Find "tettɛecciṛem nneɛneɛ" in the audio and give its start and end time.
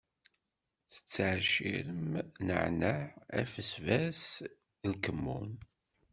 0.91-2.99